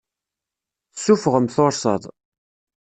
[0.93, 2.03] Tessuffɣem tursaḍ.